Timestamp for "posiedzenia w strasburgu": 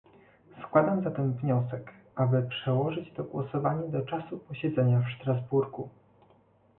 4.39-5.89